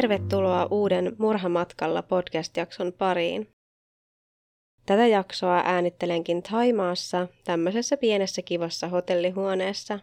[0.00, 3.48] Tervetuloa uuden Murhamatkalla podcast-jakson pariin.
[4.86, 9.98] Tätä jaksoa äänittelenkin Taimaassa tämmöisessä pienessä kivassa hotellihuoneessa.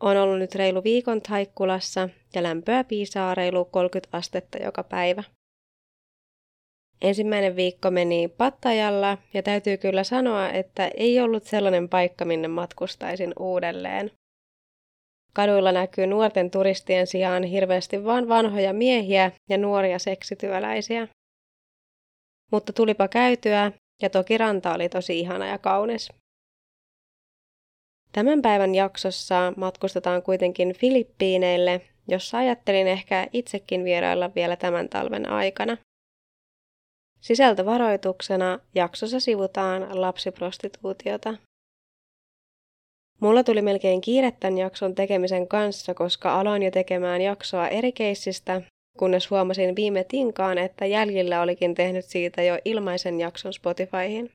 [0.00, 5.24] On ollut nyt reilu viikon Taikkulassa ja lämpöä piisaa reilu 30 astetta joka päivä.
[7.02, 13.32] Ensimmäinen viikko meni Pattajalla ja täytyy kyllä sanoa, että ei ollut sellainen paikka, minne matkustaisin
[13.38, 14.10] uudelleen.
[15.34, 21.08] Kaduilla näkyy nuorten turistien sijaan hirveästi vain vanhoja miehiä ja nuoria seksityöläisiä.
[22.52, 23.72] Mutta tulipa käytyä,
[24.02, 26.12] ja toki ranta oli tosi ihana ja kaunis.
[28.12, 35.76] Tämän päivän jaksossa matkustetaan kuitenkin Filippiineille, jossa ajattelin ehkä itsekin vierailla vielä tämän talven aikana.
[37.20, 41.34] Sisältövaroituksena jaksossa sivutaan lapsiprostituutiota.
[43.20, 48.62] Mulla tuli melkein kiire tämän jakson tekemisen kanssa, koska aloin jo tekemään jaksoa eri keissistä,
[48.98, 54.30] kunnes huomasin viime tinkaan, että jäljillä olikin tehnyt siitä jo ilmaisen jakson Spotifyhin.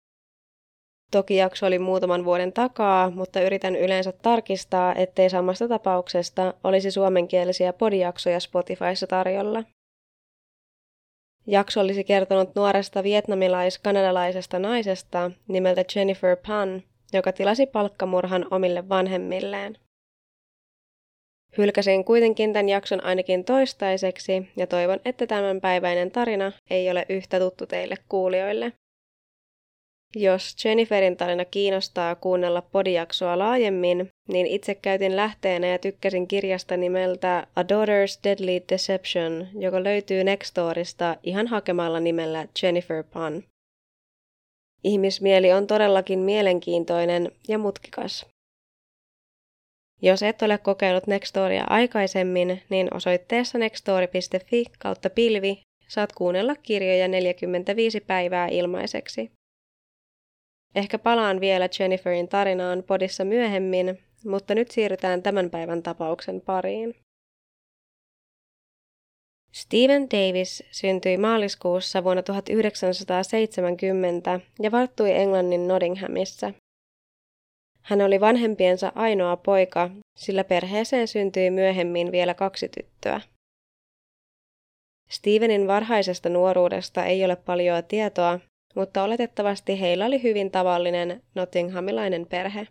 [1.12, 7.74] Toki jakso oli muutaman vuoden takaa, mutta yritän yleensä tarkistaa, ettei samasta tapauksesta olisi suomenkielisiä
[7.74, 9.64] podijaksoja Spotifyssa tarjolla.
[11.48, 19.78] Jakso olisi kertonut nuoresta vietnamilais-kanadalaisesta naisesta nimeltä Jennifer Pan, joka tilasi palkkamurhan omille vanhemmilleen.
[21.58, 27.66] Hylkäsin kuitenkin tämän jakson ainakin toistaiseksi ja toivon, että tämänpäiväinen tarina ei ole yhtä tuttu
[27.66, 28.74] teille kuulijoille.
[30.16, 37.48] Jos Jenniferin tarina kiinnostaa kuunnella podijaksoa laajemmin, niin itse käytin lähteenä ja tykkäsin kirjasta nimeltä
[37.56, 43.44] A Daughter's Deadly Deception, joka löytyy Nextorista ihan hakemalla nimellä Jennifer Pan.
[44.84, 48.26] Ihmismieli on todellakin mielenkiintoinen ja mutkikas.
[50.02, 58.00] Jos et ole kokeillut Nextoria aikaisemmin, niin osoitteessa nextori.fi kautta pilvi saat kuunnella kirjoja 45
[58.00, 59.32] päivää ilmaiseksi.
[60.76, 66.96] Ehkä palaan vielä Jenniferin tarinaan podissa myöhemmin, mutta nyt siirrytään tämän päivän tapauksen pariin.
[69.52, 76.54] Stephen Davis syntyi maaliskuussa vuonna 1970 ja varttui Englannin Nottinghamissa.
[77.82, 83.22] Hän oli vanhempiensa ainoa poika, sillä perheeseen syntyi myöhemmin vielä kaksi tyttöä.
[85.10, 88.40] Stevenin varhaisesta nuoruudesta ei ole paljon tietoa,
[88.76, 92.68] mutta oletettavasti heillä oli hyvin tavallinen nottinghamilainen perhe.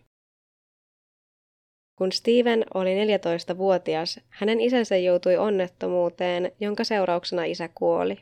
[1.99, 8.19] Kun Steven oli 14-vuotias, hänen isänsä joutui onnettomuuteen, jonka seurauksena isä kuoli.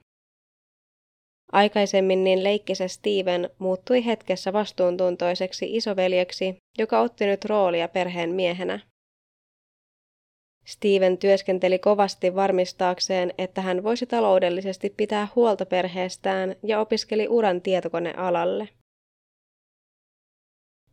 [1.52, 8.80] Aikaisemmin niin leikkisä Steven muuttui hetkessä vastuuntuntoiseksi isoveljeksi, joka otti nyt roolia perheen miehenä.
[10.66, 18.68] Steven työskenteli kovasti varmistaakseen, että hän voisi taloudellisesti pitää huolta perheestään ja opiskeli uran tietokonealalle.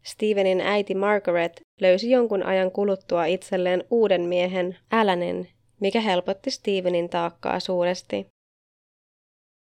[0.03, 7.59] Stevenin äiti Margaret löysi jonkun ajan kuluttua itselleen uuden miehen, Alanin, mikä helpotti Stevenin taakkaa
[7.59, 8.27] suuresti.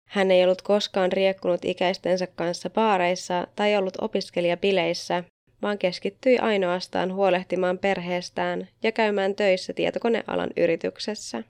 [0.10, 5.24] Hän ei ollut koskaan riekkunut ikäistensä kanssa baareissa tai ollut opiskelijabileissä,
[5.62, 11.44] vaan keskittyi ainoastaan huolehtimaan perheestään ja käymään töissä tietokonealan yrityksessä.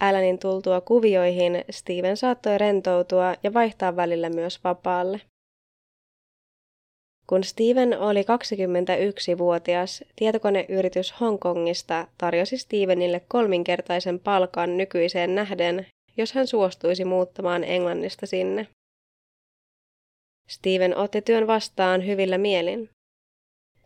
[0.00, 5.20] Alanin tultua kuvioihin Steven saattoi rentoutua ja vaihtaa välillä myös vapaalle.
[7.26, 15.86] Kun Steven oli 21-vuotias, tietokoneyritys Hongkongista tarjosi Stevenille kolminkertaisen palkan nykyiseen nähden,
[16.16, 18.66] jos hän suostuisi muuttamaan Englannista sinne.
[20.48, 22.90] Steven otti työn vastaan hyvillä mielin.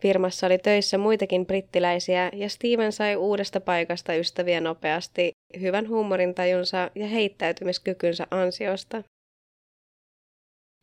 [0.01, 7.07] Firmassa oli töissä muitakin brittiläisiä ja Steven sai uudesta paikasta ystäviä nopeasti hyvän huumorintajunsa ja
[7.07, 9.03] heittäytymiskykynsä ansiosta.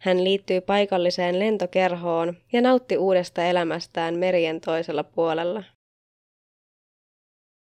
[0.01, 5.63] Hän liittyi paikalliseen lentokerhoon ja nautti uudesta elämästään merien toisella puolella.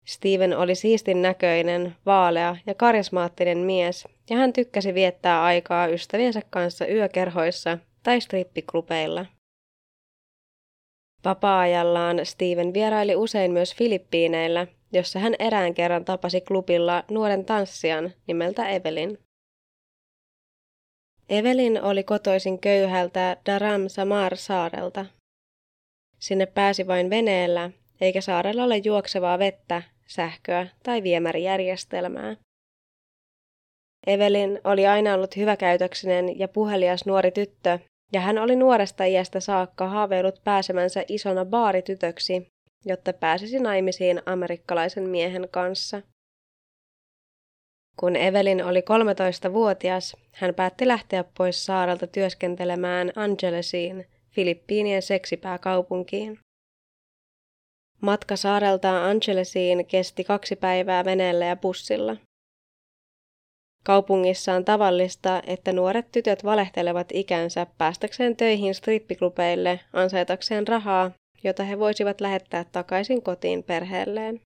[0.06, 6.88] Steven oli siistin näköinen, vaalea ja karismaattinen mies, ja hän tykkäsi viettää aikaa ystäviensä kanssa
[6.88, 9.26] yökerhoissa tai strippiklubeilla.
[11.26, 18.70] Vapaa-ajallaan Steven vieraili usein myös Filippiineillä, jossa hän erään kerran tapasi klubilla nuoren tanssijan nimeltä
[18.70, 19.20] Evelin.
[21.30, 25.06] Evelin oli kotoisin köyhältä Daram Samar saarelta.
[26.20, 27.72] Sinne pääsi vain veneellä,
[28.02, 32.36] eikä saarella ole juoksevaa vettä, sähköä tai viemärijärjestelmää.
[34.08, 37.80] Evelin oli aina ollut hyväkäytöksinen ja puhelias nuori tyttö,
[38.14, 42.48] ja hän oli nuoresta iästä saakka haaveillut pääsemänsä isona baaritytöksi,
[42.86, 46.02] jotta pääsisi naimisiin amerikkalaisen miehen kanssa.
[47.98, 56.40] Kun Evelin oli 13-vuotias, hän päätti lähteä pois saarelta työskentelemään Angelesiin, Filippiinien seksipääkaupunkiin.
[58.02, 62.18] Matka saarelta Angelesiin kesti kaksi päivää veneellä ja bussilla.
[63.84, 71.12] Kaupungissa on tavallista, että nuoret tytöt valehtelevat ikänsä päästäkseen töihin strippiklubeille ansaitakseen rahaa,
[71.44, 74.42] jota he voisivat lähettää takaisin kotiin perheelleen.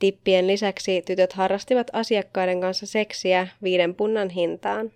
[0.00, 4.92] Tippien lisäksi tytöt harrastivat asiakkaiden kanssa seksiä viiden punnan hintaan.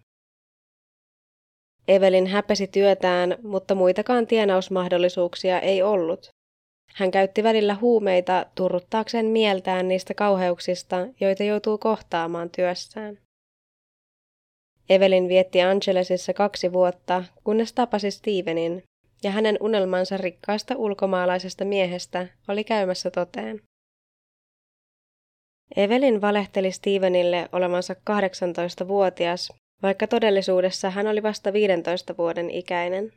[1.89, 6.29] Evelin häpesi työtään, mutta muitakaan tienausmahdollisuuksia ei ollut.
[6.95, 13.19] Hän käytti välillä huumeita turruttaakseen mieltään niistä kauheuksista, joita joutuu kohtaamaan työssään.
[14.89, 18.83] Evelin vietti Angelesissa kaksi vuotta, kunnes tapasi Stevenin,
[19.23, 23.61] ja hänen unelmansa rikkaasta ulkomaalaisesta miehestä oli käymässä toteen.
[25.77, 29.53] Evelin valehteli Stevenille olevansa 18-vuotias,
[29.83, 33.13] vaikka todellisuudessa hän oli vasta 15 vuoden ikäinen.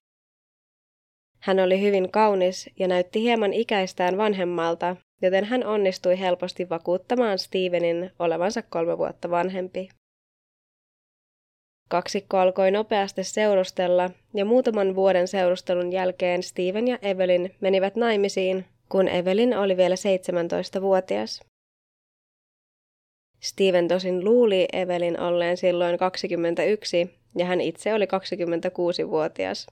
[1.40, 8.12] Hän oli hyvin kaunis ja näytti hieman ikäistään vanhemmalta, joten hän onnistui helposti vakuuttamaan Stevenin
[8.20, 9.90] olevansa kolme vuotta vanhempi.
[11.90, 19.08] Kaksikko alkoi nopeasti seurustella ja muutaman vuoden seurustelun jälkeen Steven ja Evelyn menivät naimisiin, kun
[19.08, 21.42] Evelyn oli vielä 17-vuotias.
[23.42, 29.68] Steven tosin luuli Evelyn olleen silloin 21 ja hän itse oli 26-vuotias.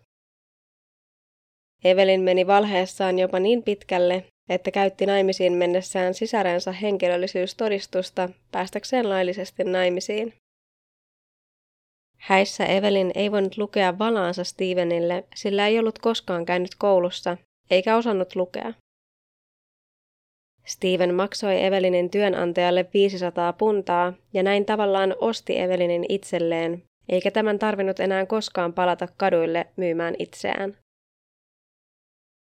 [1.84, 10.34] Evelin meni valheessaan jopa niin pitkälle, että käytti naimisiin mennessään sisarensa henkilöllisyystodistusta päästäkseen laillisesti naimisiin.
[12.18, 17.38] Häissä Evelin ei voinut lukea valaansa Stevenille, sillä ei ollut koskaan käynyt koulussa,
[17.72, 18.74] eikä osannut lukea.
[20.66, 28.00] Steven maksoi Evelinin työnantajalle 500 puntaa ja näin tavallaan osti Evelinin itselleen, eikä tämän tarvinnut
[28.00, 30.78] enää koskaan palata kaduille myymään itseään.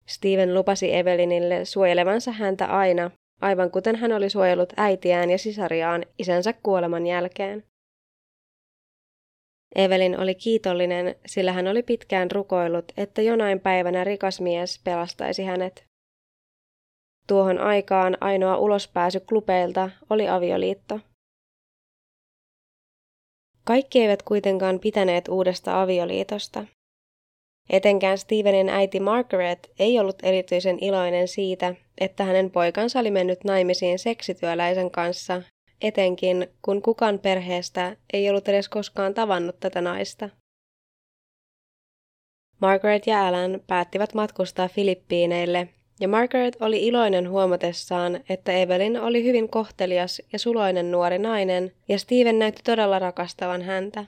[0.06, 3.10] Steven lupasi Evelinille suojelevansa häntä aina,
[3.40, 7.64] aivan kuten hän oli suojellut äitiään ja sisariaan isänsä kuoleman jälkeen.
[9.76, 15.89] Evelin oli kiitollinen, sillä hän oli pitkään rukoillut, että jonain päivänä rikas mies pelastaisi hänet.
[17.26, 21.00] Tuohon aikaan ainoa ulospääsy klubeilta oli avioliitto.
[23.64, 26.64] Kaikki eivät kuitenkaan pitäneet uudesta avioliitosta.
[27.70, 33.98] Etenkään Stevenin äiti Margaret ei ollut erityisen iloinen siitä, että hänen poikansa oli mennyt naimisiin
[33.98, 35.42] seksityöläisen kanssa,
[35.80, 40.28] etenkin kun kukaan perheestä ei ollut edes koskaan tavannut tätä naista.
[42.60, 45.68] Margaret ja Alan päättivät matkustaa Filippiineille,
[46.00, 51.98] ja Margaret oli iloinen huomatessaan, että Evelyn oli hyvin kohtelias ja suloinen nuori nainen, ja
[51.98, 54.04] Steven näytti todella rakastavan häntä.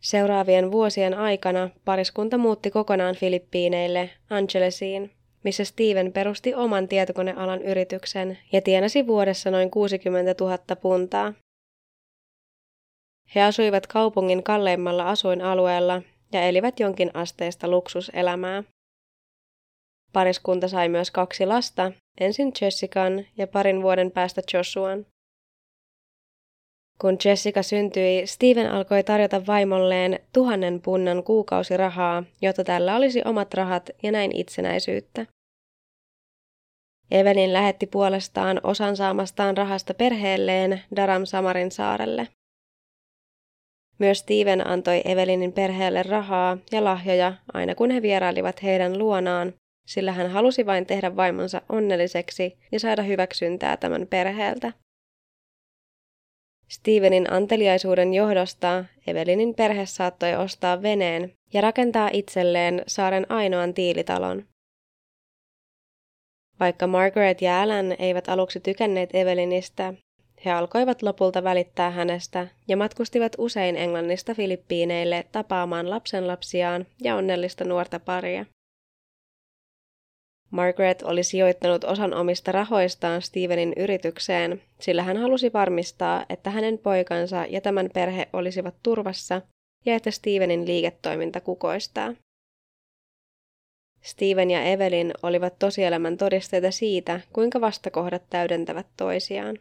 [0.00, 5.10] Seuraavien vuosien aikana pariskunta muutti kokonaan Filippiineille, Angelesiin,
[5.44, 11.32] missä Steven perusti oman tietokonealan yrityksen ja tienasi vuodessa noin 60 000 puntaa.
[13.34, 18.64] He asuivat kaupungin kalleimmalla asuinalueella ja elivät jonkin asteista luksuselämää.
[20.12, 25.06] Pariskunta sai myös kaksi lasta, ensin Jessican ja parin vuoden päästä Joshuan.
[27.00, 33.90] Kun Jessica syntyi, Steven alkoi tarjota vaimolleen tuhannen punnan kuukausirahaa, jotta tällä olisi omat rahat
[34.02, 35.26] ja näin itsenäisyyttä.
[37.10, 42.28] Evelin lähetti puolestaan osan saamastaan rahasta perheelleen Daram Samarin saarelle.
[43.98, 49.54] Myös Steven antoi Evelinin perheelle rahaa ja lahjoja aina kun he vierailivat heidän luonaan,
[49.86, 54.72] sillä hän halusi vain tehdä vaimonsa onnelliseksi ja saada hyväksyntää tämän perheeltä.
[56.68, 64.44] Stevenin anteliaisuuden johdosta Evelinin perhe saattoi ostaa veneen ja rakentaa itselleen saaren ainoan tiilitalon.
[66.60, 69.94] Vaikka Margaret ja Alan eivät aluksi tykänneet Evelinistä,
[70.44, 78.00] he alkoivat lopulta välittää hänestä ja matkustivat usein Englannista Filippiineille tapaamaan lapsenlapsiaan ja onnellista nuorta
[78.00, 78.46] paria.
[80.50, 87.46] Margaret oli sijoittanut osan omista rahoistaan Stevenin yritykseen, sillä hän halusi varmistaa, että hänen poikansa
[87.48, 89.42] ja tämän perhe olisivat turvassa
[89.86, 92.14] ja että Stevenin liiketoiminta kukoistaa.
[94.02, 99.58] Steven ja Evelyn olivat tosielämän todisteita siitä, kuinka vastakohdat täydentävät toisiaan.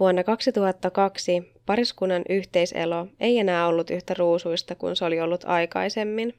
[0.00, 6.34] Vuonna 2002 pariskunnan yhteiselo ei enää ollut yhtä ruusuista kuin se oli ollut aikaisemmin.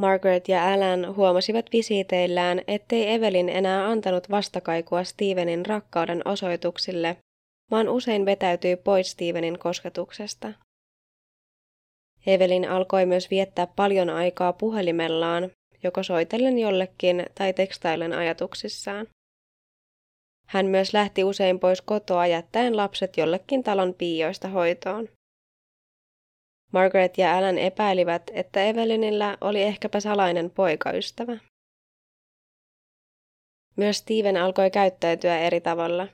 [0.00, 7.16] Margaret ja Alan huomasivat visiiteillään, ettei Evelin enää antanut vastakaikua Stevenin rakkauden osoituksille,
[7.70, 10.52] vaan usein vetäytyi pois Stevenin kosketuksesta.
[12.26, 15.50] Evelin alkoi myös viettää paljon aikaa puhelimellaan,
[15.82, 19.06] joko soitellen jollekin tai tekstailen ajatuksissaan.
[20.46, 25.08] Hän myös lähti usein pois kotoa jättäen lapset jollekin talon piioista hoitoon.
[26.72, 31.38] Margaret ja Alan epäilivät, että Evelynillä oli ehkäpä salainen poikaystävä.
[33.76, 36.08] Myös Steven alkoi käyttäytyä eri tavalla.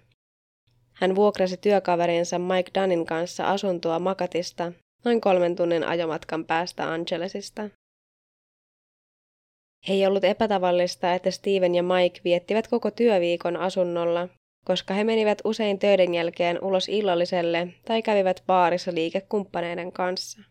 [0.93, 4.73] Hän vuokrasi työkaverinsa Mike Dunnin kanssa asuntoa Makatista
[5.05, 7.71] noin kolmen tunnin ajomatkan päästä Angelesista.
[9.89, 14.29] Ei ollut epätavallista, että Steven ja Mike viettivät koko työviikon asunnolla,
[14.67, 20.43] koska he menivät usein töiden jälkeen ulos illalliselle tai kävivät baarissa liikekumppaneiden kanssa.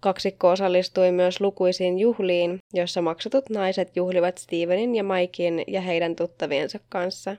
[0.00, 6.78] Kaksikko osallistui myös lukuisiin juhliin, joissa maksutut naiset juhlivat Stevenin ja Mikein ja heidän tuttaviensa
[6.88, 7.36] kanssa.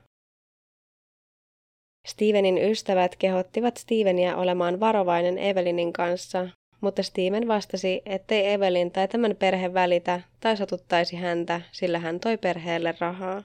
[2.07, 6.47] Stevenin ystävät kehottivat Stevenia olemaan varovainen Evelinin kanssa,
[6.81, 12.37] mutta Steven vastasi, ettei Evelin tai tämän perhe välitä tai satuttaisi häntä, sillä hän toi
[12.37, 13.43] perheelle rahaa.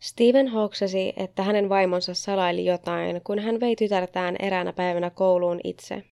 [0.00, 6.02] Steven hoksasi, että hänen vaimonsa salaili jotain, kun hän vei tytärtään eräänä päivänä kouluun itse.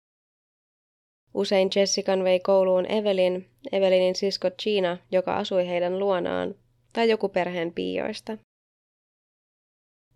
[1.35, 6.55] Usein Jessican vei kouluun Evelin, Evelinin sisko Gina, joka asui heidän luonaan,
[6.93, 8.39] tai joku perheen piioista.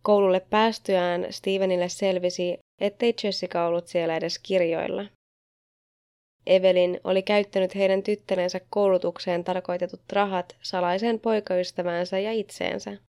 [0.02, 5.04] Koululle päästyään Stevenille selvisi, ettei Jessica ollut siellä edes kirjoilla.
[6.46, 13.07] Evelin oli käyttänyt heidän tyttärensä koulutukseen tarkoitetut rahat salaiseen poikaystäväänsä ja itseensä.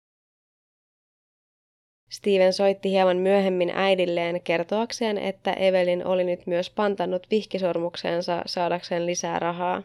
[2.13, 9.39] Steven soitti hieman myöhemmin äidilleen kertoakseen, että Evelin oli nyt myös pantannut vihkisormukseensa saadakseen lisää
[9.39, 9.83] rahaa.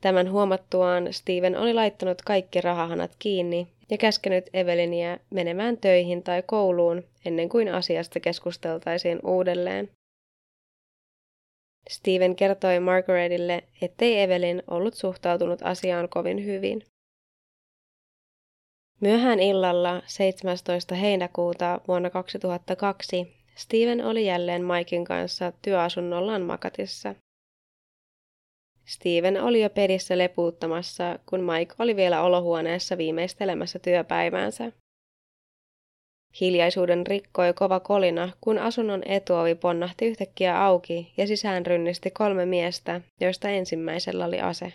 [0.00, 7.04] Tämän huomattuaan Steven oli laittanut kaikki rahahanat kiinni ja käskenyt Eveliniä menemään töihin tai kouluun
[7.24, 9.90] ennen kuin asiasta keskusteltaisiin uudelleen.
[11.90, 16.82] Steven kertoi Margaretille, ettei Evelin ollut suhtautunut asiaan kovin hyvin.
[19.00, 20.94] Myöhään illalla 17.
[20.94, 27.14] heinäkuuta vuonna 2002 Steven oli jälleen Maikin kanssa työasunnollaan Makatissa.
[28.86, 34.72] Steven oli jo pedissä lepuuttamassa, kun Mike oli vielä olohuoneessa viimeistelemässä työpäiväänsä.
[36.40, 43.00] Hiljaisuuden rikkoi kova kolina, kun asunnon etuovi ponnahti yhtäkkiä auki ja sisään rynnisti kolme miestä,
[43.20, 44.72] joista ensimmäisellä oli ase.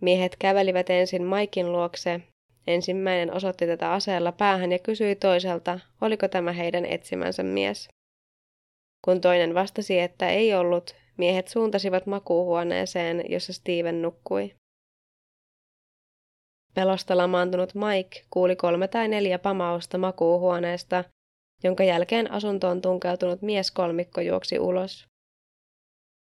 [0.00, 2.20] Miehet kävelivät ensin Maikin luokse.
[2.66, 7.88] Ensimmäinen osoitti tätä aseella päähän ja kysyi toiselta, oliko tämä heidän etsimänsä mies.
[9.04, 14.54] Kun toinen vastasi, että ei ollut, miehet suuntasivat makuuhuoneeseen, jossa Steven nukkui.
[16.74, 21.04] Pelosta lamaantunut Mike kuuli kolme tai neljä pamausta makuuhuoneesta,
[21.62, 25.06] jonka jälkeen asuntoon tunkeutunut mies kolmikko juoksi ulos.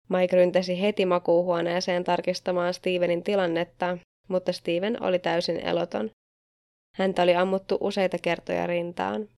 [0.08, 3.98] Mike ryntäsi heti makuuhuoneeseen tarkistamaan Stevenin tilannetta,
[4.28, 6.10] mutta Steven oli täysin eloton.
[6.96, 9.28] Häntä oli ammuttu useita kertoja rintaan.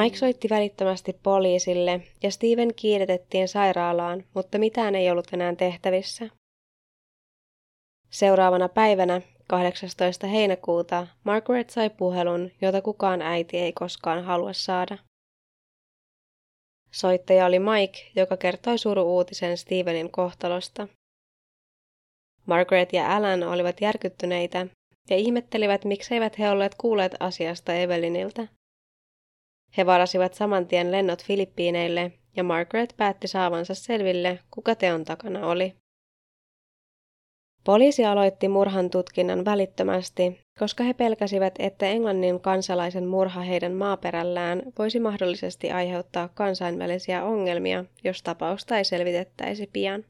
[0.00, 6.28] Mike soitti välittömästi poliisille ja Steven kiiretettiin sairaalaan, mutta mitään ei ollut enää tehtävissä.
[8.12, 10.26] Seuraavana päivänä 18.
[10.26, 14.98] heinäkuuta Margaret sai puhelun, jota kukaan äiti ei koskaan halua saada.
[16.90, 20.88] Soittaja oli Mike, joka kertoi suru-uutisen Stevenin kohtalosta.
[22.46, 24.66] Margaret ja Alan olivat järkyttyneitä
[25.10, 28.48] ja ihmettelivät, mikseivät he olleet kuulleet asiasta Eveliniltä.
[29.76, 35.81] He varasivat saman tien lennot Filippiineille ja Margaret päätti saavansa selville, kuka teon takana oli.
[37.64, 45.00] Poliisi aloitti murhan tutkinnan välittömästi, koska he pelkäsivät, että Englannin kansalaisen murha heidän maaperällään voisi
[45.00, 50.04] mahdollisesti aiheuttaa kansainvälisiä ongelmia, jos tapausta ei selvitettäisi pian.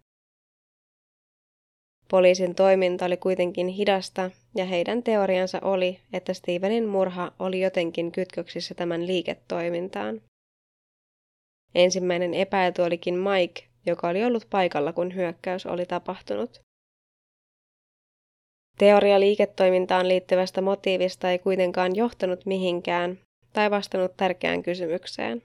[2.11, 8.75] Poliisin toiminta oli kuitenkin hidasta ja heidän teoriansa oli, että Stevenin murha oli jotenkin kytköksissä
[8.75, 10.21] tämän liiketoimintaan.
[11.75, 16.61] Ensimmäinen epäilty olikin Mike, joka oli ollut paikalla, kun hyökkäys oli tapahtunut.
[18.79, 23.19] Teoria liiketoimintaan liittyvästä motiivista ei kuitenkaan johtanut mihinkään
[23.53, 25.43] tai vastannut tärkeään kysymykseen.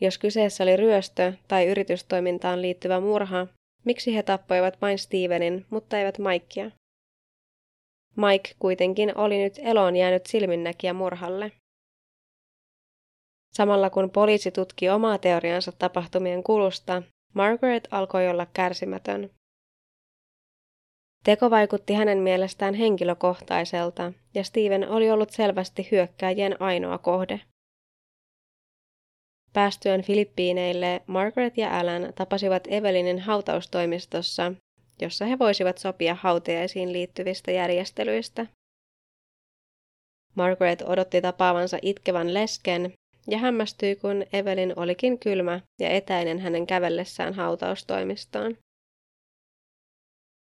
[0.00, 3.46] Jos kyseessä oli ryöstö tai yritystoimintaan liittyvä murha,
[3.84, 6.70] Miksi he tappoivat vain Stevenin, mutta eivät Mikea?
[8.16, 11.52] Mike kuitenkin oli nyt eloon jäänyt silminnäkijä murhalle.
[13.52, 17.02] Samalla kun poliisi tutki omaa teoriansa tapahtumien kulusta,
[17.34, 19.30] Margaret alkoi olla kärsimätön.
[21.24, 27.40] Teko vaikutti hänen mielestään henkilökohtaiselta, ja Steven oli ollut selvästi hyökkääjien ainoa kohde.
[29.52, 34.52] Päästyään Filippiineille, Margaret ja Alan tapasivat Evelinin hautaustoimistossa,
[35.00, 38.46] jossa he voisivat sopia hautajaisiin liittyvistä järjestelyistä.
[40.34, 42.92] Margaret odotti tapaavansa itkevän lesken
[43.28, 48.56] ja hämmästyi, kun Evelin olikin kylmä ja etäinen hänen kävellessään hautaustoimistoon.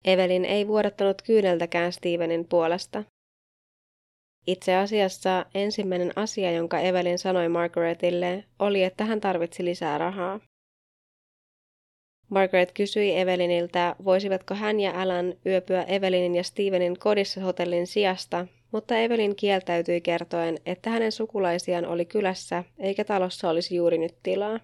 [0.06, 3.04] Evelin ei vuodattanut kyyneltäkään Stevenin puolesta.
[4.46, 10.40] Itse asiassa ensimmäinen asia, jonka Evelin sanoi Margaretille, oli, että hän tarvitsi lisää rahaa.
[12.30, 18.98] Margaret kysyi Eveliniltä, voisivatko hän ja Alan yöpyä Evelinin ja Stevenin kodissa hotellin sijasta, mutta
[18.98, 24.60] Evelin kieltäytyi kertoen, että hänen sukulaisiaan oli kylässä eikä talossa olisi juuri nyt tilaa.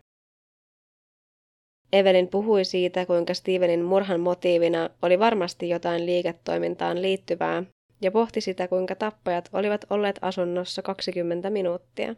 [1.93, 7.63] Evelin puhui siitä, kuinka Stevenin murhan motiivina oli varmasti jotain liiketoimintaan liittyvää,
[8.03, 12.15] ja pohti sitä, kuinka tappajat olivat olleet asunnossa 20 minuuttia.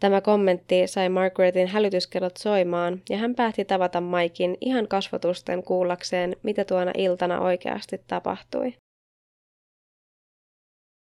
[0.00, 6.64] Tämä kommentti sai Margaretin hälytyskellot soimaan ja hän päätti tavata Maikin ihan kasvotusten kuullakseen, mitä
[6.64, 8.74] tuona iltana oikeasti tapahtui.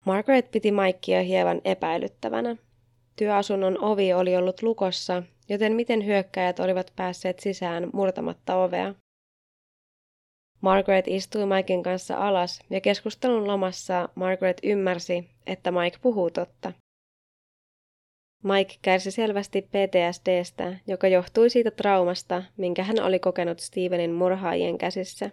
[0.06, 2.56] Margaret piti Maikia hieman epäilyttävänä.
[3.16, 8.96] Työasunnon ovi oli ollut lukossa, joten miten hyökkäjät olivat päässeet sisään murtamatta ovea?
[10.62, 16.74] Margaret istui Maikin kanssa alas ja keskustelun lomassa Margaret ymmärsi, että Mike puhuu totta.
[18.44, 25.32] Mike kärsi selvästi PTSDstä, joka johtui siitä traumasta, minkä hän oli kokenut Stevenin murhaajien käsissä.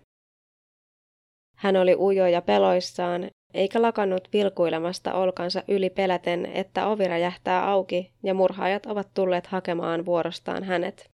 [1.56, 8.10] Hän oli ujo ja peloissaan, eikä lakannut vilkuilemasta olkansa yli peläten, että ovi räjähtää auki
[8.22, 11.10] ja murhaajat ovat tulleet hakemaan vuorostaan hänet.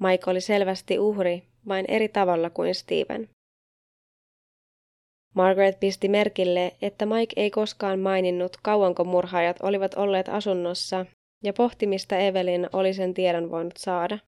[0.00, 3.28] Mike oli selvästi uhri, vain eri tavalla kuin Steven.
[5.34, 11.06] Margaret pisti merkille, että Mike ei koskaan maininnut, kauanko murhaajat olivat olleet asunnossa,
[11.44, 14.18] ja pohti, mistä Evelin oli sen tiedon voinut saada.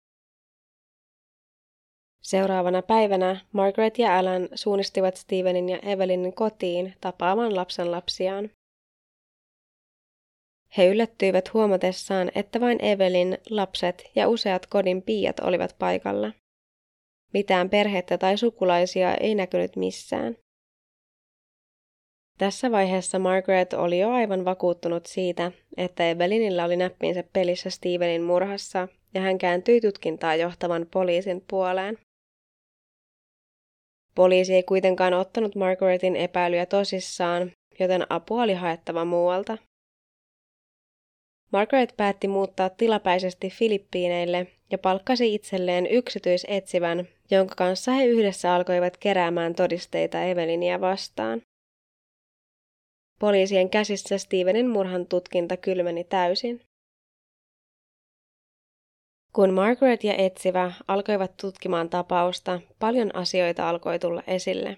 [2.29, 8.51] Seuraavana päivänä Margaret ja Alan suunnistivat Stevenin ja Evelinin kotiin tapaamaan lapsenlapsiaan.
[10.77, 16.33] He yllättyivät huomatessaan, että vain Evelin, lapset ja useat kodin piiat olivat paikalla.
[17.33, 20.37] Mitään perhettä tai sukulaisia ei näkynyt missään.
[22.39, 28.89] Tässä vaiheessa Margaret oli jo aivan vakuuttunut siitä, että Evelinillä oli näppinsä pelissä Stevenin murhassa,
[29.15, 31.99] ja hän kääntyi tutkintaa johtavan poliisin puoleen.
[34.19, 39.59] Poliisi ei kuitenkaan ottanut Margaretin epäilyjä tosissaan, joten apua oli haettava muualta.
[41.53, 49.55] Margaret päätti muuttaa tilapäisesti Filippiineille ja palkkasi itselleen yksityisetsivän, jonka kanssa he yhdessä alkoivat keräämään
[49.55, 51.43] todisteita Evelinia vastaan.
[53.21, 56.61] Poliisien käsissä Stevenin murhan tutkinta kylmeni täysin.
[59.33, 64.77] Kun Margaret ja etsivä alkoivat tutkimaan tapausta, paljon asioita alkoi tulla esille.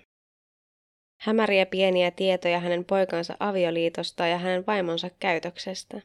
[1.20, 6.00] Hämäriä pieniä tietoja hänen poikansa avioliitosta ja hänen vaimonsa käytöksestä.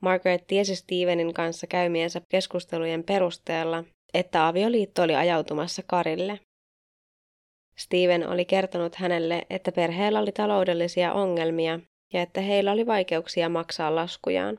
[0.00, 6.40] Margaret tiesi Stevenin kanssa käymiensä keskustelujen perusteella, että avioliitto oli ajautumassa karille.
[7.78, 11.80] Steven oli kertonut hänelle, että perheellä oli taloudellisia ongelmia
[12.12, 14.58] ja että heillä oli vaikeuksia maksaa laskujaan.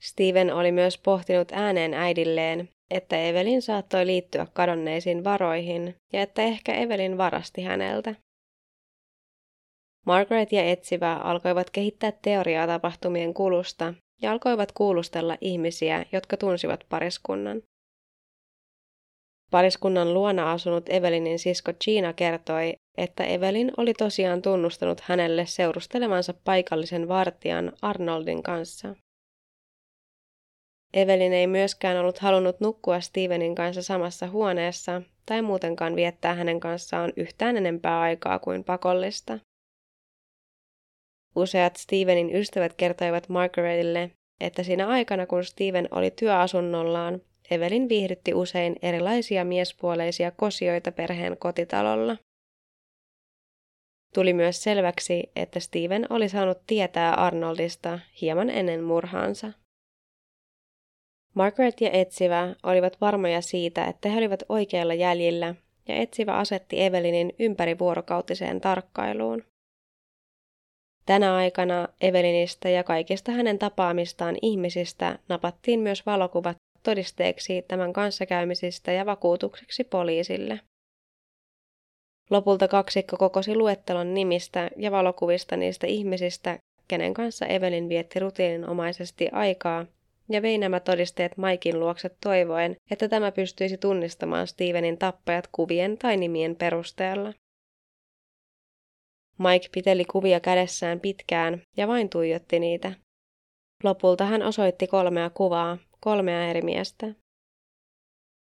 [0.00, 6.74] Steven oli myös pohtinut ääneen äidilleen, että Evelin saattoi liittyä kadonneisiin varoihin ja että ehkä
[6.74, 8.14] Evelin varasti häneltä.
[10.06, 17.62] Margaret ja etsivä alkoivat kehittää teoriaa tapahtumien kulusta ja alkoivat kuulustella ihmisiä, jotka tunsivat pariskunnan.
[19.50, 27.08] Pariskunnan luona asunut Evelinin sisko Gina kertoi, että Evelin oli tosiaan tunnustanut hänelle seurustelemansa paikallisen
[27.08, 28.94] vartijan Arnoldin kanssa.
[30.94, 37.12] Evelin ei myöskään ollut halunnut nukkua Stevenin kanssa samassa huoneessa tai muutenkaan viettää hänen kanssaan
[37.16, 39.38] yhtään enempää aikaa kuin pakollista.
[41.36, 48.76] Useat Stevenin ystävät kertoivat Margaretille, että siinä aikana kun Steven oli työasunnollaan, Evelin viihdytti usein
[48.82, 52.16] erilaisia miespuoleisia kosioita perheen kotitalolla.
[54.14, 59.52] Tuli myös selväksi, että Steven oli saanut tietää Arnoldista hieman ennen murhaansa.
[61.34, 65.54] Margaret ja etsivä olivat varmoja siitä, että he olivat oikealla jäljillä,
[65.88, 69.42] ja etsivä asetti Evelinin ympärivuorokautiseen tarkkailuun.
[71.06, 79.06] Tänä aikana Evelinistä ja kaikista hänen tapaamistaan ihmisistä napattiin myös valokuvat todisteeksi tämän kanssakäymisistä ja
[79.06, 80.60] vakuutukseksi poliisille.
[82.30, 89.86] Lopulta kaksikko kokosi luettelon nimistä ja valokuvista niistä ihmisistä, kenen kanssa Evelin vietti rutiininomaisesti aikaa,
[90.28, 96.16] ja vei nämä todisteet Maikin luokse toivoen, että tämä pystyisi tunnistamaan Stevenin tappajat kuvien tai
[96.16, 97.32] nimien perusteella.
[99.38, 102.92] Mike piteli kuvia kädessään pitkään ja vain tuijotti niitä.
[103.84, 107.06] Lopulta hän osoitti kolmea kuvaa, kolmea eri miestä.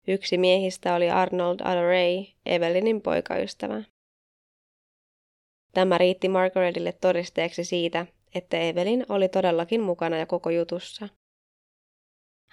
[0.08, 3.84] Yksi miehistä oli Arnold Adoray, Evelinin poikaystävä.
[5.74, 11.10] Tämä riitti Margaretille todisteeksi siitä, että Evelin oli todellakin mukana ja koko jutussa.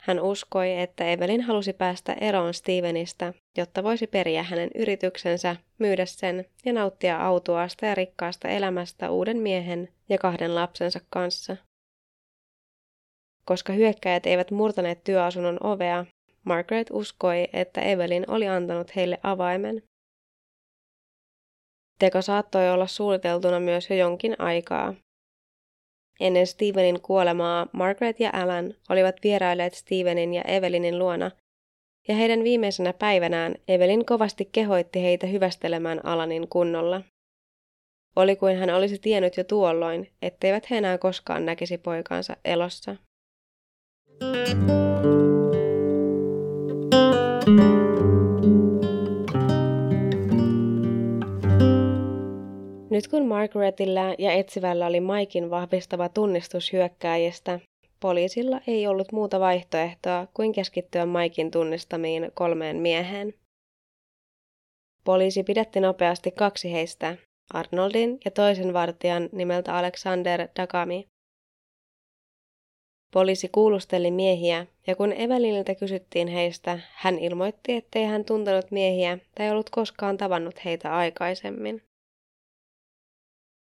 [0.07, 6.45] Hän uskoi, että Evelin halusi päästä eroon Stevenistä, jotta voisi periä hänen yrityksensä, myydä sen
[6.65, 11.57] ja nauttia autoasta ja rikkaasta elämästä uuden miehen ja kahden lapsensa kanssa.
[13.45, 16.07] Koska hyökkäjät eivät murtaneet työasunnon ovea,
[16.45, 19.83] Margaret uskoi, että Evelin oli antanut heille avaimen.
[21.99, 24.95] Teko saattoi olla suunniteltuna myös jo jonkin aikaa.
[26.21, 31.31] Ennen Stevenin kuolemaa Margaret ja Alan olivat vierailleet Stevenin ja Evelinin luona,
[32.09, 37.03] ja heidän viimeisenä päivänään Evelin kovasti kehoitti heitä hyvästelemään Alanin kunnolla.
[38.17, 42.97] Oli kuin hän olisi tiennyt jo tuolloin, etteivät he enää koskaan näkisi poikaansa elossa.
[52.95, 57.61] Nyt kun Margaretilla ja etsivällä oli Maikin vahvistava tunnistus hyökkääjistä,
[58.01, 63.35] poliisilla ei ollut muuta vaihtoehtoa kuin keskittyä Maikin tunnistamiin kolmeen mieheen.
[65.05, 67.17] Poliisi pidätti nopeasti kaksi heistä,
[67.55, 71.07] Arnoldin ja toisen vartijan nimeltä Alexander Dagami.
[73.13, 79.51] Poliisi kuulusteli miehiä, ja kun Eveliniltä kysyttiin heistä, hän ilmoitti, ettei hän tuntenut miehiä tai
[79.51, 81.83] ollut koskaan tavannut heitä aikaisemmin.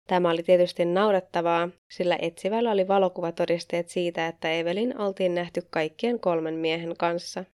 [0.07, 6.53] Tämä oli tietysti naurettavaa, sillä etsivällä oli valokuvatodisteet siitä, että Evelin oltiin nähty kaikkien kolmen
[6.53, 7.45] miehen kanssa.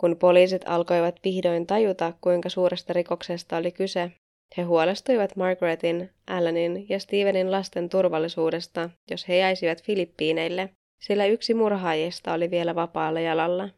[0.00, 4.10] Kun poliisit alkoivat vihdoin tajuta, kuinka suuresta rikoksesta oli kyse,
[4.56, 10.68] he huolestuivat Margaretin, Alanin ja Stevenin lasten turvallisuudesta, jos he jäisivät Filippiineille,
[11.02, 13.68] sillä yksi murhaajista oli vielä vapaalla jalalla.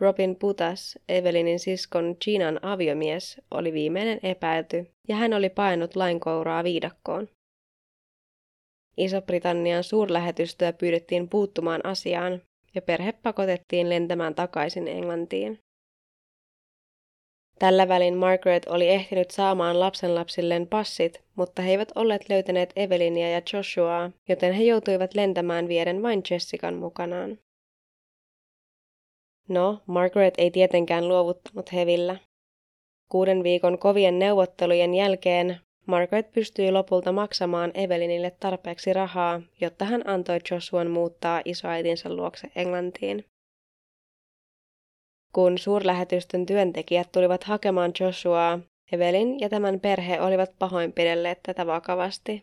[0.00, 7.28] Robin Putas, Evelinin siskon Ginan aviomies, oli viimeinen epäilty ja hän oli painut lainkouraa viidakkoon.
[8.96, 12.42] Iso-Britannian suurlähetystöä pyydettiin puuttumaan asiaan
[12.74, 15.58] ja perhe pakotettiin lentämään takaisin Englantiin.
[17.58, 23.42] Tällä välin Margaret oli ehtinyt saamaan lapsenlapsilleen passit, mutta he eivät olleet löytäneet Evelinia ja
[23.52, 27.38] Joshuaa, joten he joutuivat lentämään vieden vain Jessican mukanaan.
[29.48, 32.16] No, Margaret ei tietenkään luovuttanut hevillä.
[33.08, 40.38] Kuuden viikon kovien neuvottelujen jälkeen Margaret pystyi lopulta maksamaan Evelinille tarpeeksi rahaa, jotta hän antoi
[40.50, 43.24] Joshuan muuttaa isoäitinsä luokse Englantiin.
[45.32, 48.58] Kun suurlähetystön työntekijät tulivat hakemaan Joshuaa,
[48.92, 52.42] Evelin ja tämän perhe olivat pahoinpidelleet tätä vakavasti.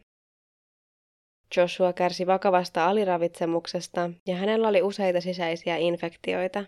[1.57, 6.65] Joshua kärsi vakavasta aliravitsemuksesta ja hänellä oli useita sisäisiä infektioita.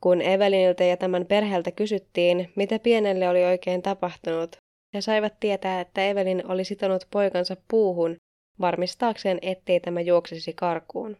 [0.00, 4.56] Kun Eveliniltä ja tämän perheeltä kysyttiin, mitä pienelle oli oikein tapahtunut,
[4.94, 8.16] he saivat tietää, että Evelin oli sitonut poikansa puuhun
[8.60, 11.16] varmistaakseen, ettei tämä juoksisi karkuun.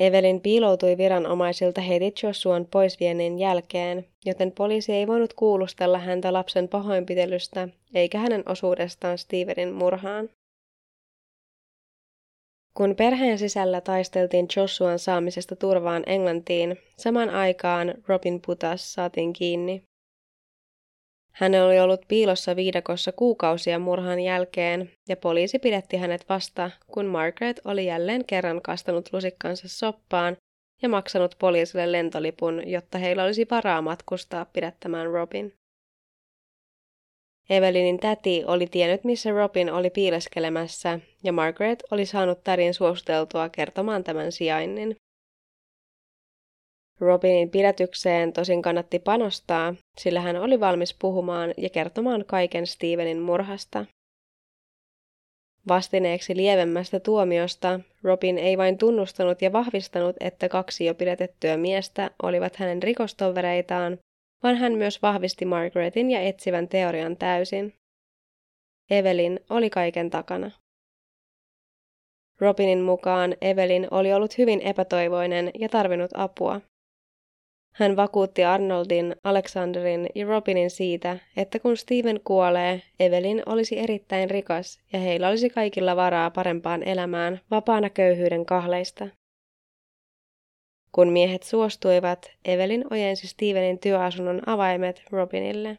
[0.00, 7.68] Evelin piiloutui viranomaisilta heti Joshuan poisviennin jälkeen, joten poliisi ei voinut kuulustella häntä lapsen pahoinpitelystä
[7.94, 10.28] eikä hänen osuudestaan Stevenin murhaan.
[12.74, 19.82] Kun perheen sisällä taisteltiin Joshuan saamisesta turvaan Englantiin, saman aikaan Robin Putas saatiin kiinni.
[21.32, 27.60] Hän oli ollut piilossa viidakossa kuukausia murhan jälkeen, ja poliisi pidätti hänet vasta, kun Margaret
[27.64, 30.36] oli jälleen kerran kastanut lusikkansa soppaan
[30.82, 35.52] ja maksanut poliisille lentolipun, jotta heillä olisi varaa matkustaa pidättämään Robin.
[37.50, 44.04] Evelinin täti oli tiennyt, missä Robin oli piileskelemässä, ja Margaret oli saanut tärin suositeltua kertomaan
[44.04, 44.96] tämän sijainnin.
[47.00, 53.84] Robinin pidätykseen tosin kannatti panostaa, sillä hän oli valmis puhumaan ja kertomaan kaiken Stevenin murhasta.
[55.68, 62.56] Vastineeksi lievemmästä tuomiosta Robin ei vain tunnustanut ja vahvistanut, että kaksi jo pidätettyä miestä olivat
[62.56, 63.98] hänen rikostovereitaan,
[64.44, 67.74] vaan hän myös vahvisti Margaretin ja etsivän teorian täysin.
[68.90, 70.50] Evelin oli kaiken takana.
[72.40, 76.60] Robinin mukaan Evelin oli ollut hyvin epätoivoinen ja tarvinnut apua.
[77.74, 84.80] Hän vakuutti Arnoldin, Alexanderin ja Robinin siitä, että kun Steven kuolee, Evelin olisi erittäin rikas
[84.92, 89.08] ja heillä olisi kaikilla varaa parempaan elämään vapaana köyhyyden kahleista.
[90.94, 95.78] Kun miehet suostuivat, Evelin ojensi Stevenin työasunnon avaimet Robinille.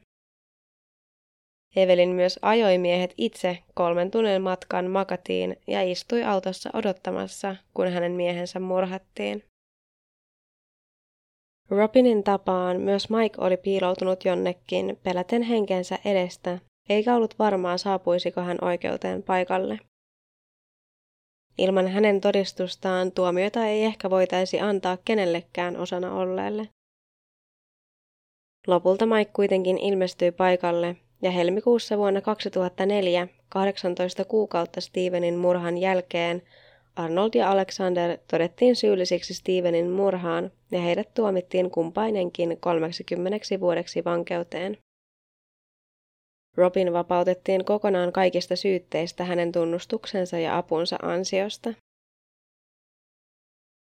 [1.75, 8.11] Evelin myös ajoi miehet itse kolmen tunnin matkan makatiin ja istui autossa odottamassa, kun hänen
[8.11, 9.43] miehensä murhattiin.
[11.69, 18.57] Robinin tapaan myös Mike oli piiloutunut jonnekin peläten henkensä edestä, eikä ollut varmaa saapuisiko hän
[18.61, 19.79] oikeuteen paikalle.
[21.57, 26.69] Ilman hänen todistustaan tuomiota ei ehkä voitaisi antaa kenellekään osana olleelle.
[28.67, 36.41] Lopulta Mike kuitenkin ilmestyi paikalle ja helmikuussa vuonna 2004, 18 kuukautta Stevenin murhan jälkeen,
[36.95, 44.77] Arnold ja Alexander todettiin syyllisiksi Stevenin murhaan ja heidät tuomittiin kumpainenkin 30 vuodeksi vankeuteen.
[46.57, 51.73] Robin vapautettiin kokonaan kaikista syytteistä hänen tunnustuksensa ja apunsa ansiosta.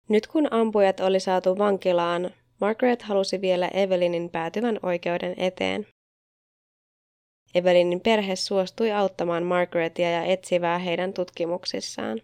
[0.08, 5.86] Nyt kun ampujat oli saatu vankilaan, Margaret halusi vielä Evelinin päätyvän oikeuden eteen.
[7.54, 12.22] Evelinin perhe suostui auttamaan Margaretia ja etsivää heidän tutkimuksissaan.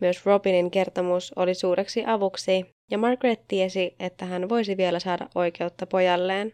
[0.00, 5.86] Myös Robinin kertomus oli suureksi avuksi, ja Margaret tiesi, että hän voisi vielä saada oikeutta
[5.86, 6.52] pojalleen.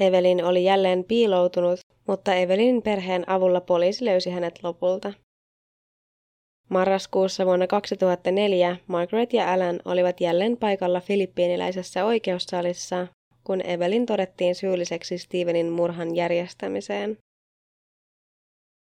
[0.00, 5.12] Evelin oli jälleen piiloutunut, mutta Evelinin perheen avulla poliisi löysi hänet lopulta.
[6.68, 13.06] Marraskuussa vuonna 2004 Margaret ja Alan olivat jälleen paikalla filippiiniläisessä oikeussalissa,
[13.44, 17.18] kun Evelin todettiin syylliseksi Stevenin murhan järjestämiseen.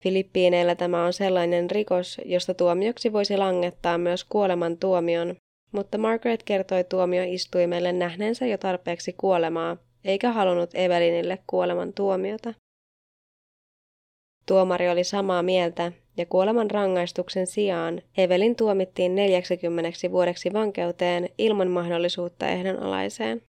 [0.03, 5.35] Filippiineillä tämä on sellainen rikos, josta tuomioksi voisi langettaa myös kuoleman tuomion,
[5.71, 12.53] mutta Margaret kertoi tuomioistuimelle nähneensä jo tarpeeksi kuolemaa, eikä halunnut Evelinille kuoleman tuomiota.
[14.45, 22.47] Tuomari oli samaa mieltä, ja kuoleman rangaistuksen sijaan Evelin tuomittiin 40 vuodeksi vankeuteen ilman mahdollisuutta
[22.47, 23.41] ehdonalaiseen.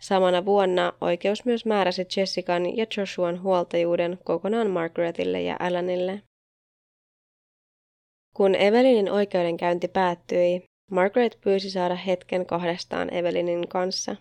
[0.00, 6.22] Samana vuonna oikeus myös määräsi Jessican ja Joshuan huoltajuuden kokonaan Margaretille ja Alanille.
[8.36, 14.16] Kun Evelinin oikeudenkäynti päättyi, Margaret pyysi saada hetken kahdestaan Evelinin kanssa.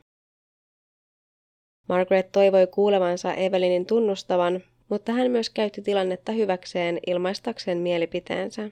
[1.87, 8.69] Margaret toivoi kuulevansa Evelinin tunnustavan, mutta hän myös käytti tilannetta hyväkseen ilmaistakseen mielipiteensä.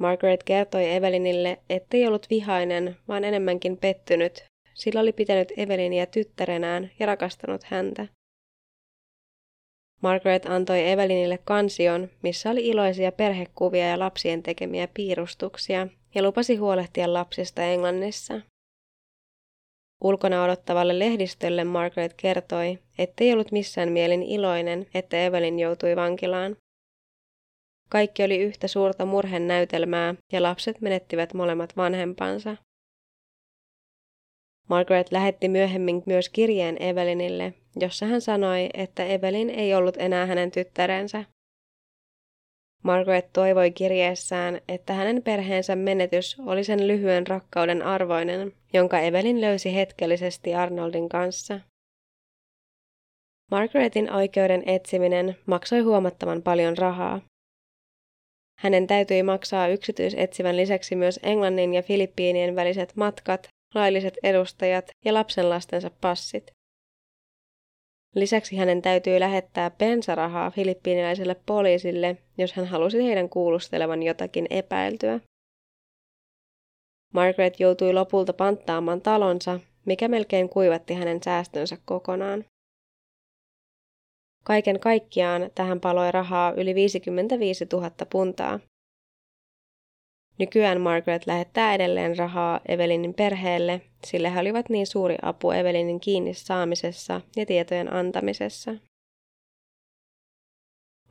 [0.00, 7.06] Margaret kertoi Evelinille, ettei ollut vihainen, vaan enemmänkin pettynyt, sillä oli pitänyt Evelinia tyttärenään ja
[7.06, 8.06] rakastanut häntä.
[10.02, 17.12] Margaret antoi Evelinille kansion, missä oli iloisia perhekuvia ja lapsien tekemiä piirustuksia, ja lupasi huolehtia
[17.12, 18.40] lapsista Englannissa.
[20.04, 26.56] Ulkona odottavalle lehdistölle Margaret kertoi, ettei ollut missään mielin iloinen, että Evelin joutui vankilaan.
[27.88, 32.56] Kaikki oli yhtä suurta murhen näytelmää ja lapset menettivät molemmat vanhempansa.
[34.68, 40.50] Margaret lähetti myöhemmin myös kirjeen Evelinille, jossa hän sanoi, että Evelin ei ollut enää hänen
[40.50, 41.24] tyttärensä.
[42.82, 49.74] Margaret toivoi kirjeessään, että hänen perheensä menetys oli sen lyhyen rakkauden arvoinen, jonka Evelin löysi
[49.74, 51.60] hetkellisesti Arnoldin kanssa.
[53.50, 57.20] Margaretin oikeuden etsiminen maksoi huomattavan paljon rahaa.
[58.58, 65.90] Hänen täytyi maksaa yksityisetsivän lisäksi myös Englannin ja Filippiinien väliset matkat lailliset edustajat ja lapsenlastensa
[66.00, 66.50] passit.
[68.14, 75.20] Lisäksi hänen täytyy lähettää pensarahaa filippiiniläiselle poliisille, jos hän halusi heidän kuulustelevan jotakin epäiltyä.
[77.12, 82.44] Margaret joutui lopulta panttaamaan talonsa, mikä melkein kuivatti hänen säästönsä kokonaan.
[84.44, 88.60] Kaiken kaikkiaan tähän paloi rahaa yli 55 000 puntaa,
[90.42, 96.34] Nykyään Margaret lähettää edelleen rahaa Evelinin perheelle, sillä he olivat niin suuri apu Evelinin kiinni
[96.34, 98.74] saamisessa ja tietojen antamisessa.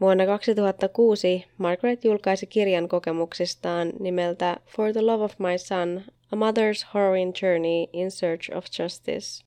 [0.02, 6.86] Vuonna 2006 Margaret julkaisi kirjan kokemuksistaan nimeltä For the Love of My Son, A Mother's
[6.88, 9.44] Harrowing Journey in Search of Justice.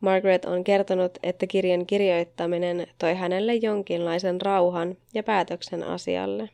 [0.00, 6.50] Margaret on kertonut, että kirjan kirjoittaminen toi hänelle jonkinlaisen rauhan ja päätöksen asialle.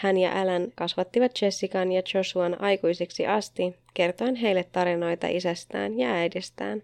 [0.00, 6.82] Hän ja Alan kasvattivat Jessican ja Joshuan aikuisiksi asti, kertoen heille tarinoita isästään ja äidistään.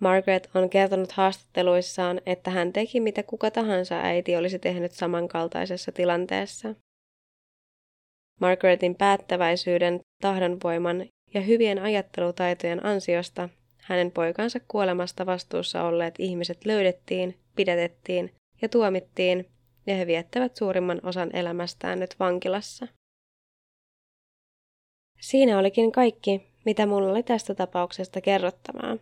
[0.00, 6.74] Margaret on kertonut haastatteluissaan, että hän teki mitä kuka tahansa äiti olisi tehnyt samankaltaisessa tilanteessa.
[8.40, 13.48] Margaretin päättäväisyyden, tahdonvoiman ja hyvien ajattelutaitojen ansiosta
[13.82, 19.53] hänen poikansa kuolemasta vastuussa olleet ihmiset löydettiin, pidätettiin ja tuomittiin,
[19.86, 22.88] ja he viettävät suurimman osan elämästään nyt vankilassa.
[25.20, 28.96] Siinä olikin kaikki, mitä mulla oli tästä tapauksesta kerrottavaa.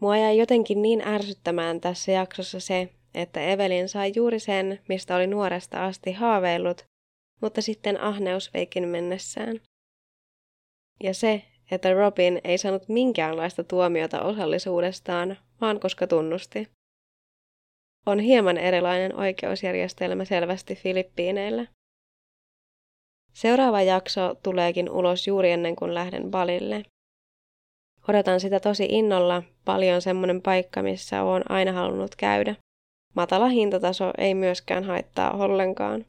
[0.00, 5.26] Mua jäi jotenkin niin ärsyttämään tässä jaksossa se, että Evelin sai juuri sen, mistä oli
[5.26, 6.84] nuoresta asti haaveillut,
[7.42, 9.60] mutta sitten ahneus veikin mennessään.
[11.02, 16.68] Ja se, että Robin ei saanut minkäänlaista tuomiota osallisuudestaan, vaan koska tunnusti.
[18.06, 21.66] On hieman erilainen oikeusjärjestelmä selvästi Filippiineillä.
[23.32, 26.82] Seuraava jakso tuleekin ulos juuri ennen kuin lähden balille.
[28.08, 32.54] Odotan sitä tosi innolla, paljon semmoinen paikka, missä olen aina halunnut käydä.
[33.14, 36.04] Matala hintataso ei myöskään haittaa ollenkaan.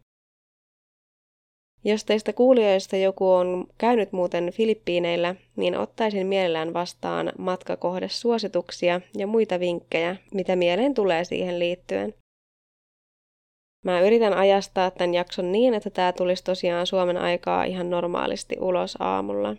[1.84, 9.60] Jos teistä kuulijoista joku on käynyt muuten Filippiineillä, niin ottaisin mielellään vastaan matkakohdesuosituksia ja muita
[9.60, 12.14] vinkkejä, mitä mieleen tulee siihen liittyen.
[13.86, 18.98] Mä yritän ajastaa tämän jakson niin, että tämä tulisi tosiaan Suomen aikaa ihan normaalisti ulos
[19.00, 19.56] aamulla.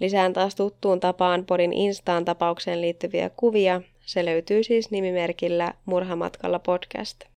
[0.00, 3.82] Lisään taas tuttuun tapaan podin Instaan tapaukseen liittyviä kuvia.
[4.00, 7.33] Se löytyy siis nimimerkillä Murhamatkalla podcast.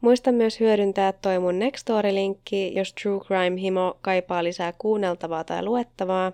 [0.00, 6.32] Muista myös hyödyntää toi mun Nextory-linkki, jos True Crime-himo kaipaa lisää kuunneltavaa tai luettavaa.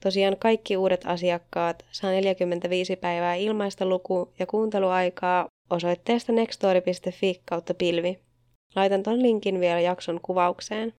[0.00, 8.18] Tosiaan kaikki uudet asiakkaat saa 45 päivää ilmaista luku- ja kuunteluaikaa osoitteesta nextory.fi kautta pilvi.
[8.76, 10.94] Laitan ton linkin vielä jakson kuvaukseen.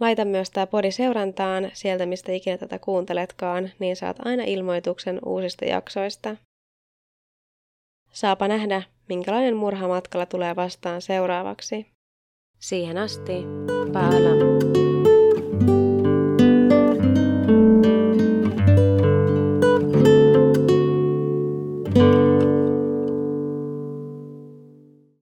[0.00, 5.64] Laita myös tämä podi seurantaan sieltä, mistä ikinä tätä kuunteletkaan, niin saat aina ilmoituksen uusista
[5.64, 6.36] jaksoista.
[8.12, 11.86] Saapa nähdä, minkälainen murha matkalla tulee vastaan seuraavaksi.
[12.58, 13.44] Siihen asti,
[13.92, 14.89] paalam!